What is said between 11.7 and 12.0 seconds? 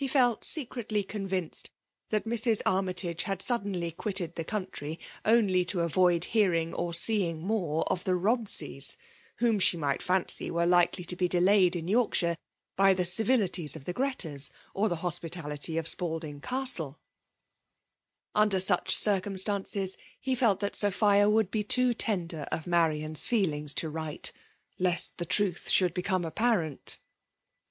in